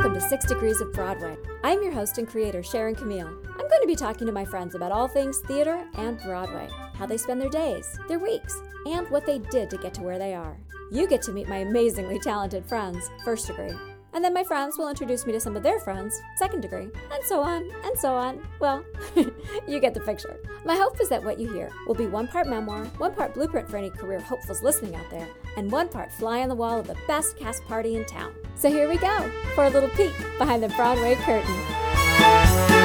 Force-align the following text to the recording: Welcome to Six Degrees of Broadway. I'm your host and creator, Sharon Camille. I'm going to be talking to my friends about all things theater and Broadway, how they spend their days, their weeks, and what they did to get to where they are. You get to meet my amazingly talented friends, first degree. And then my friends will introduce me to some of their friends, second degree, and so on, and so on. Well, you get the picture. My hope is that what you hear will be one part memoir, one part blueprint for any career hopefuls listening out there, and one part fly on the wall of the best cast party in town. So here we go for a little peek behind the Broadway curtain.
Welcome 0.00 0.18
to 0.18 0.28
Six 0.28 0.46
Degrees 0.46 0.80
of 0.80 0.94
Broadway. 0.94 1.36
I'm 1.62 1.82
your 1.82 1.92
host 1.92 2.16
and 2.16 2.26
creator, 2.26 2.62
Sharon 2.62 2.94
Camille. 2.94 3.28
I'm 3.28 3.68
going 3.68 3.82
to 3.82 3.86
be 3.86 3.94
talking 3.94 4.26
to 4.26 4.32
my 4.32 4.46
friends 4.46 4.74
about 4.74 4.92
all 4.92 5.06
things 5.06 5.40
theater 5.40 5.86
and 5.92 6.18
Broadway, 6.22 6.70
how 6.94 7.04
they 7.04 7.18
spend 7.18 7.38
their 7.38 7.50
days, 7.50 7.98
their 8.08 8.18
weeks, 8.18 8.58
and 8.86 9.06
what 9.10 9.26
they 9.26 9.40
did 9.50 9.68
to 9.68 9.76
get 9.76 9.92
to 9.92 10.00
where 10.00 10.18
they 10.18 10.32
are. 10.32 10.56
You 10.90 11.06
get 11.06 11.20
to 11.24 11.32
meet 11.32 11.50
my 11.50 11.58
amazingly 11.58 12.18
talented 12.18 12.64
friends, 12.64 13.10
first 13.26 13.46
degree. 13.46 13.74
And 14.14 14.24
then 14.24 14.32
my 14.32 14.42
friends 14.42 14.78
will 14.78 14.88
introduce 14.88 15.26
me 15.26 15.34
to 15.34 15.40
some 15.40 15.54
of 15.54 15.62
their 15.62 15.78
friends, 15.78 16.18
second 16.38 16.62
degree, 16.62 16.88
and 17.12 17.24
so 17.24 17.42
on, 17.42 17.70
and 17.84 17.98
so 17.98 18.14
on. 18.14 18.40
Well, 18.58 18.82
you 19.66 19.80
get 19.80 19.94
the 19.94 20.00
picture. 20.00 20.40
My 20.64 20.76
hope 20.76 21.00
is 21.00 21.08
that 21.08 21.22
what 21.22 21.38
you 21.38 21.52
hear 21.52 21.70
will 21.86 21.94
be 21.94 22.06
one 22.06 22.28
part 22.28 22.46
memoir, 22.46 22.84
one 22.98 23.14
part 23.14 23.34
blueprint 23.34 23.68
for 23.68 23.76
any 23.76 23.90
career 23.90 24.20
hopefuls 24.20 24.62
listening 24.62 24.94
out 24.94 25.10
there, 25.10 25.28
and 25.56 25.70
one 25.70 25.88
part 25.88 26.12
fly 26.12 26.40
on 26.42 26.48
the 26.48 26.54
wall 26.54 26.78
of 26.78 26.86
the 26.86 26.96
best 27.06 27.36
cast 27.36 27.64
party 27.64 27.96
in 27.96 28.04
town. 28.06 28.34
So 28.56 28.68
here 28.68 28.88
we 28.88 28.98
go 28.98 29.30
for 29.54 29.64
a 29.64 29.70
little 29.70 29.88
peek 29.90 30.12
behind 30.38 30.62
the 30.62 30.68
Broadway 30.70 31.14
curtain. 31.16 32.79